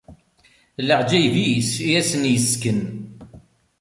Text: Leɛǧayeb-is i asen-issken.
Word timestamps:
Leɛǧayeb-is 0.87 1.71
i 1.89 1.91
asen-issken. 1.99 2.79